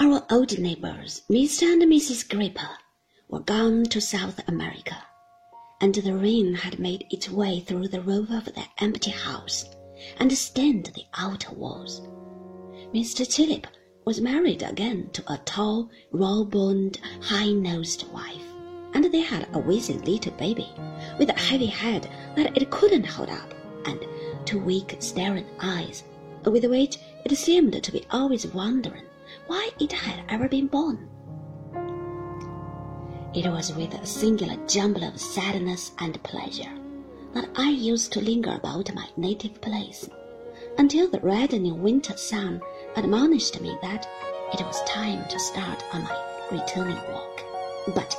[0.00, 1.72] Our old neighbors, Mr.
[1.72, 2.28] and Mrs.
[2.28, 2.70] Grayper,
[3.28, 4.96] were gone to South America,
[5.80, 9.64] and the rain had made its way through the roof of the empty house
[10.18, 12.00] and stained the outer walls.
[12.94, 13.28] Mr.
[13.28, 13.66] Chillip
[14.04, 18.46] was married again to a tall, raw-boned, high-nosed wife,
[18.94, 20.68] and they had a wizened little baby
[21.18, 23.52] with a heavy head that it couldn't hold up,
[23.84, 23.98] and
[24.44, 26.04] two weak, staring eyes,
[26.44, 29.02] with which it seemed to be always wondering
[29.46, 31.08] why it had ever been born.
[33.34, 36.72] It was with a singular jumble of sadness and pleasure
[37.34, 40.08] that I used to linger about my native place
[40.78, 42.60] until the reddening winter sun
[42.96, 44.08] admonished me that
[44.52, 47.44] it was time to start on my returning walk.
[47.94, 48.16] But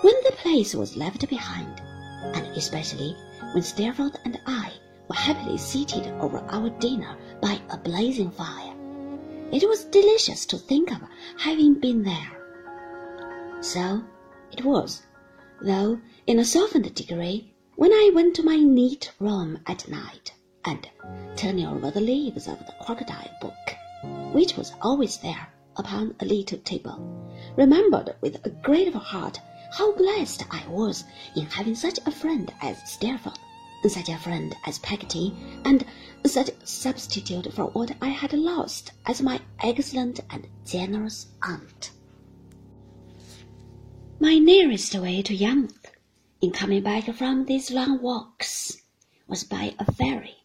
[0.00, 1.82] when the place was left behind,
[2.22, 3.16] and especially
[3.52, 4.72] when Steerforth and I
[5.08, 8.74] were happily seated over our dinner by a blazing fire,
[9.50, 11.00] it was delicious to think of
[11.38, 13.60] having been there.
[13.60, 14.04] So
[14.52, 15.02] it was,
[15.62, 20.32] though in a softened degree, when I went to my neat room at night
[20.64, 20.88] and,
[21.36, 23.54] turning over the leaves of the crocodile book,
[24.34, 26.98] which was always there upon a little table,
[27.56, 29.40] remembered with a grateful heart
[29.72, 31.04] how blessed I was
[31.36, 33.38] in having such a friend as Steerforth
[33.86, 35.34] such a friend as Peggotty,
[35.64, 35.84] and
[36.24, 41.92] such a substitute for what I had lost as my excellent and generous aunt.
[44.20, 45.92] My nearest way to Yarmouth,
[46.40, 48.82] in coming back from these long walks,
[49.28, 50.38] was by a ferry.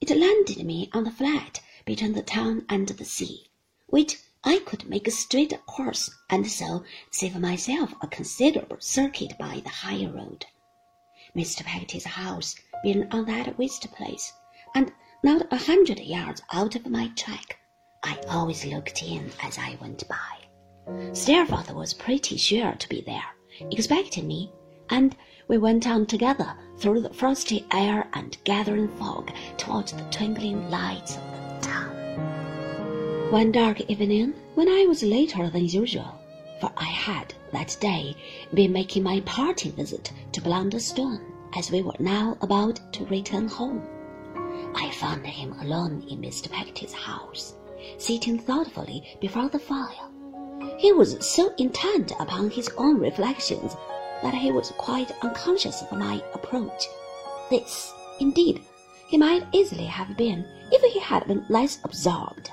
[0.00, 3.46] It landed me on the flat between the town and the sea,
[3.86, 9.60] which I could make a straight course, and so save myself a considerable circuit by
[9.60, 10.46] the higher road.
[11.36, 11.64] Mr.
[11.64, 14.32] Peggotty's house being on that waste place,
[14.74, 17.58] and not a hundred yards out of my track.
[18.04, 21.12] I always looked in as I went by.
[21.12, 23.34] Steerforth was pretty sure to be there,
[23.72, 24.52] expecting me,
[24.90, 25.16] and
[25.48, 31.16] we went on together through the frosty air and gathering fog towards the twinkling lights
[31.16, 33.32] of the town.
[33.32, 36.20] One dark evening, when I was later than usual,
[36.60, 38.14] for I had that day
[38.52, 41.20] been making my parting visit to Blunderstone,
[41.56, 43.82] as we were now about to return home.
[44.74, 46.50] I found him alone in Mr.
[46.50, 47.54] Peggotty's house,
[47.96, 50.10] sitting thoughtfully before the fire.
[50.78, 53.76] He was so intent upon his own reflections
[54.22, 56.86] that he was quite unconscious of my approach.
[57.50, 58.60] This, indeed,
[59.08, 62.50] he might easily have been if he had been less absorbed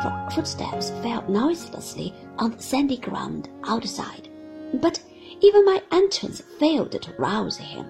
[0.00, 4.29] for footsteps fell noiselessly on the sandy ground outside.
[4.74, 5.00] But
[5.40, 7.86] even my entrance failed to rouse him.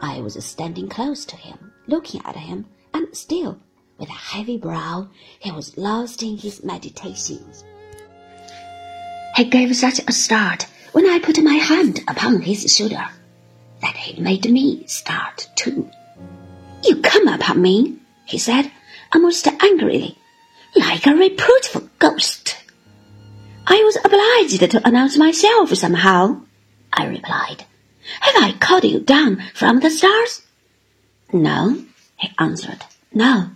[0.00, 3.58] I was standing close to him, looking at him, and still,
[3.98, 7.64] with a heavy brow, he was lost in his meditations.
[9.36, 13.08] He gave such a start when I put my hand upon his shoulder
[13.80, 15.90] that he made me start too.
[16.84, 18.70] You come upon me, he said,
[19.12, 20.18] almost angrily
[20.76, 22.53] like a reproachful ghost.
[24.44, 26.42] To announce myself somehow,
[26.92, 27.64] I replied.
[28.20, 30.42] Have I called you down from the stars?
[31.32, 31.82] No,
[32.18, 32.84] he answered.
[33.12, 33.48] No.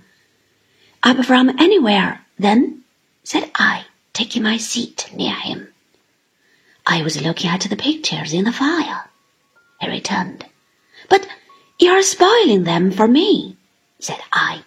[1.03, 2.85] Up from anywhere, then,
[3.23, 3.85] said I,
[4.15, 5.69] taking my seat near him.
[6.87, 9.11] I was looking at the pictures in the fire,
[9.83, 10.47] he returned.
[11.11, 11.29] But
[11.79, 13.59] you're spoiling them for me,
[14.01, 14.63] said I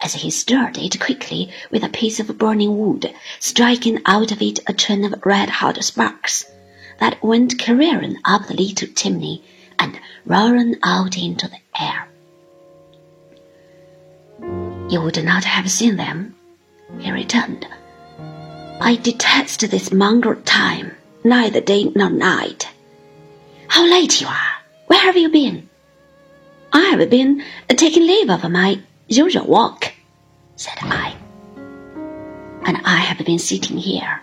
[0.00, 4.58] as he stirred it quickly with a piece of burning wood, striking out of it
[4.66, 6.46] a train of red-hot sparks
[6.98, 9.42] that went careering up the little chimney
[9.78, 12.08] and roaring out into the air.
[14.90, 16.34] You would not have seen them,
[16.98, 17.66] he returned.
[18.80, 22.68] I detest this mongrel time, neither day nor night.
[23.68, 24.52] How late you are!
[24.86, 25.68] Where have you been?
[26.72, 29.92] I have been taking leave of my usual walk,
[30.56, 31.16] said I.
[32.64, 34.22] And I have been sitting here,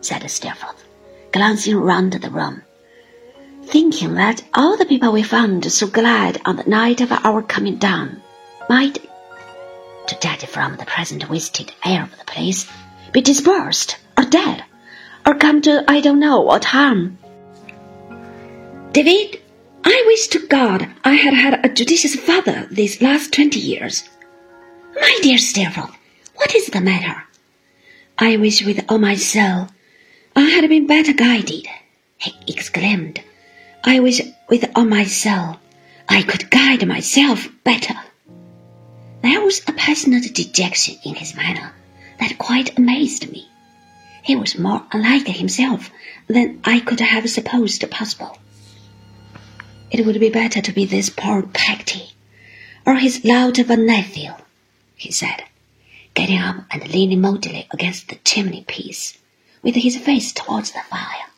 [0.00, 0.84] said Steerforth,
[1.32, 2.62] glancing round the room,
[3.64, 7.76] thinking that all the people we found so glad on the night of our coming
[7.76, 8.20] down
[8.68, 8.98] might,
[10.06, 12.70] to judge from the present wasted air of the place,
[13.12, 14.64] be dispersed or dead,
[15.26, 17.18] or come to I don't know what harm.
[18.92, 19.40] David,
[19.84, 24.08] I wish to God I had had a judicious father these last twenty years.
[24.94, 25.94] My dear Steerforth,
[26.36, 27.24] what is the matter?
[28.18, 29.68] I wish with all my soul
[30.34, 31.66] I had been better guided,
[32.18, 33.20] he exclaimed.
[33.84, 35.58] I wish with all my soul
[36.08, 37.94] I could guide myself better.
[39.22, 41.72] There was a passionate dejection in his manner
[42.18, 43.48] that quite amazed me.
[44.22, 45.90] he was more unlike himself
[46.28, 48.38] than I could have supposed possible.
[49.90, 52.10] It would be better to be this poor Peggotty,
[52.86, 54.32] or his lout of a nephew,
[55.00, 55.44] he said,
[56.12, 59.16] getting up and leaning moodily against the chimney piece,
[59.62, 61.30] with his face towards the fire,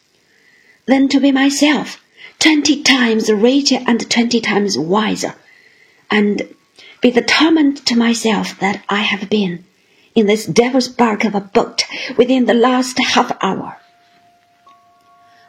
[0.86, 2.02] than to be myself,
[2.40, 5.36] twenty times richer and twenty times wiser,
[6.10, 6.42] and
[7.00, 9.64] be the torment to myself that I have been
[10.16, 11.84] in this devil's bark of a boat
[12.16, 13.78] within the last half hour.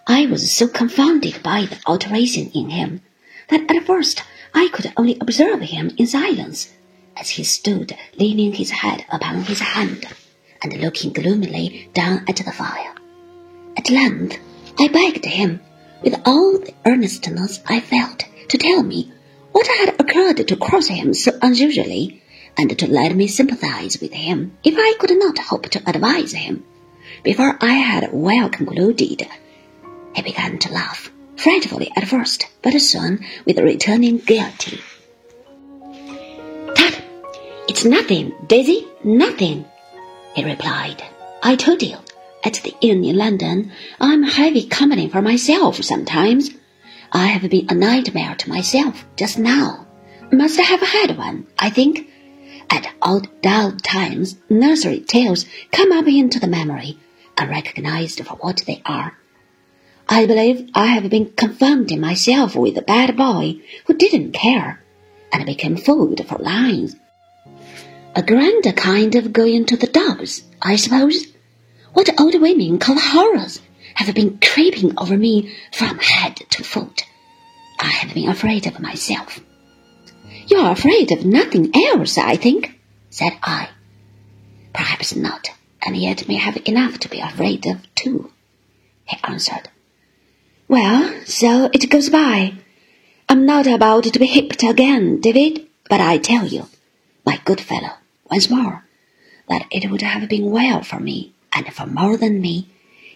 [0.06, 3.02] I was so confounded by the alteration in him
[3.50, 4.22] that at first
[4.54, 6.72] I could only observe him in silence
[7.18, 10.08] as he stood leaning his head upon his hand
[10.62, 12.94] and looking gloomily down at the fire.
[13.78, 14.38] At length
[14.80, 15.60] I begged him,
[16.02, 19.12] with all the earnestness I felt, to tell me
[19.52, 22.22] what had occurred to cross him so unusually
[22.58, 26.64] and to let me sympathize with him if I could not hope to advise him.
[27.24, 29.28] Before I had well concluded,
[30.16, 34.80] he began to laugh, frightfully at first, but soon with returning gaiety.
[37.86, 39.66] Nothing, Daisy, nothing,
[40.36, 41.04] he replied.
[41.42, 41.98] I told you,
[42.42, 46.50] at the inn in London, I'm heavy company for myself sometimes.
[47.12, 49.86] I have been a nightmare to myself just now.
[50.32, 52.08] Must have had one, I think.
[52.70, 56.98] At old dull times, nursery tales come up into the memory,
[57.38, 59.18] unrecognized for what they are.
[60.08, 64.82] I believe I have been confounding myself with a bad boy who didn't care,
[65.34, 66.96] and became food for lions.
[68.16, 71.28] A grander kind of going to the dogs, I suppose.
[71.94, 73.60] What old women call horrors
[73.96, 77.06] have been creeping over me from head to foot.
[77.80, 79.40] I have been afraid of myself.
[80.48, 82.80] You are afraid of nothing else, I think,
[83.10, 83.70] said I.
[84.74, 85.50] Perhaps not,
[85.86, 88.32] and yet may have enough to be afraid of too,
[89.06, 89.70] he answered.
[90.68, 92.54] Well, so it goes by.
[93.28, 96.68] I'm not about to be hipped again, David, but I tell you,
[97.26, 97.94] my good fellow,
[98.34, 98.84] once more,
[99.48, 102.68] that it would have been well for me, and for more than me,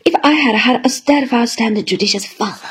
[0.06, 2.70] if I had had a steadfast and judicious father